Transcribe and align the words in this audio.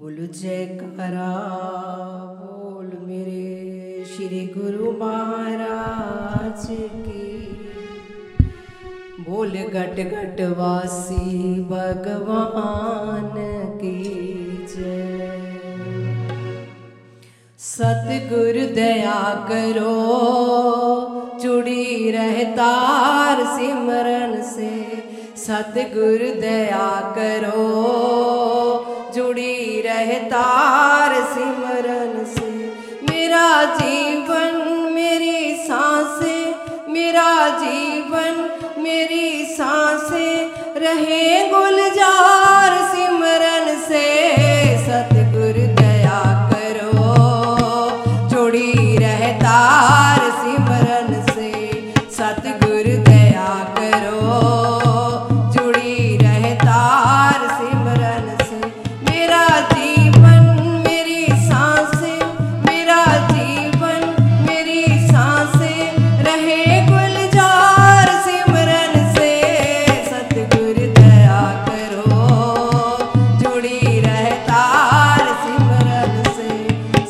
बोल 0.00 0.16
जयकारा 0.32 1.28
बोल 2.40 2.88
मेरे 3.08 4.04
श्री 4.04 4.40
गुरु 4.46 4.90
महाराज 4.92 6.66
की। 6.80 7.28
बोल 9.28 9.50
घट 9.50 10.00
घट 10.00 10.40
वासी 10.58 11.54
भगवान 11.60 13.32
की 13.76 14.02
जय। 14.74 15.88
सतगुरु 17.58 18.66
दया 18.74 19.22
करो 19.52 19.96
जुड़ी 21.42 22.10
रहतार 22.10 23.44
सिमरन 23.56 24.42
से। 24.42 24.74
सतगुरु 25.36 26.40
दया 26.40 27.14
करो 27.18 27.64
जुड़ी 29.16 29.80
रहतार 29.80 31.14
सिमर। 31.34 31.75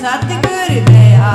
सतगुर 0.00 0.68
दया 0.88 1.32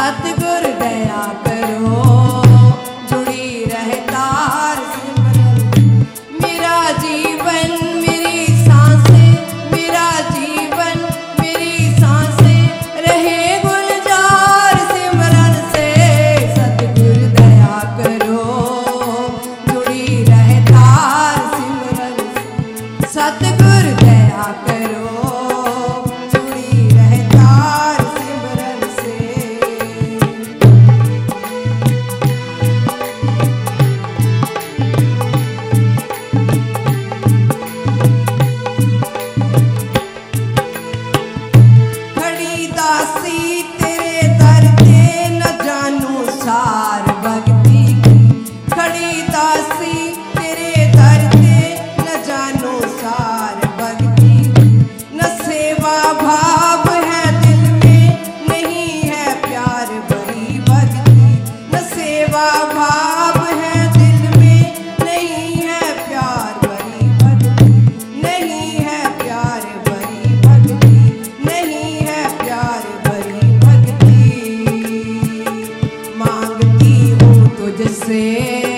got 0.00 0.24
the 0.24 0.39
see 78.10 78.69